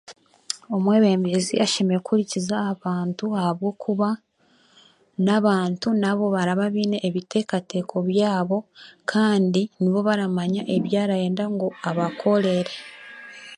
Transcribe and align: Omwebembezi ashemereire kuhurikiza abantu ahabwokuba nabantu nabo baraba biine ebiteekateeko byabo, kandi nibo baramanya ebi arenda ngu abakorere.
Omwebembezi 0.75 1.53
ashemereire 1.65 2.03
kuhurikiza 2.05 2.55
abantu 2.71 3.25
ahabwokuba 3.39 4.09
nabantu 5.25 5.87
nabo 6.01 6.25
baraba 6.35 6.65
biine 6.73 6.97
ebiteekateeko 7.07 7.95
byabo, 8.09 8.57
kandi 9.11 9.61
nibo 9.81 9.99
baramanya 10.07 10.61
ebi 10.75 10.89
arenda 11.03 11.43
ngu 11.53 11.67
abakorere. 11.89 12.73